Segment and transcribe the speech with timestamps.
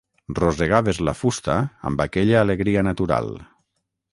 [0.37, 1.57] Rosegaves la fusta
[1.91, 3.31] amb aquella alegria natural.